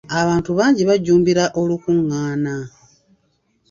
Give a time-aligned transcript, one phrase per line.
[0.19, 2.55] Abantu bangi bajjumbira olukungaana.